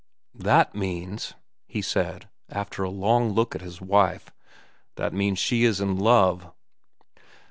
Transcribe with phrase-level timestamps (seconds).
[0.33, 1.35] "That means,"
[1.67, 4.31] he said, after a long look at his wife,
[4.95, 6.51] "that means she is in love."